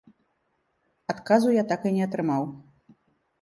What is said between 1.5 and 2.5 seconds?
я так і не атрымаў.